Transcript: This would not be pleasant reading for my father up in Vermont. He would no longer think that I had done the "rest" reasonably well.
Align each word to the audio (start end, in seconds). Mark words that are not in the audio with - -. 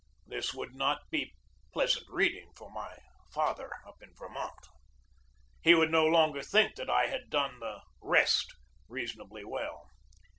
This 0.25 0.51
would 0.51 0.73
not 0.73 1.01
be 1.11 1.31
pleasant 1.71 2.07
reading 2.09 2.51
for 2.57 2.71
my 2.71 2.97
father 3.31 3.69
up 3.85 4.01
in 4.01 4.11
Vermont. 4.15 4.67
He 5.61 5.75
would 5.75 5.91
no 5.91 6.07
longer 6.07 6.41
think 6.41 6.73
that 6.77 6.89
I 6.89 7.05
had 7.05 7.29
done 7.29 7.59
the 7.59 7.83
"rest" 8.01 8.51
reasonably 8.87 9.45
well. 9.45 9.91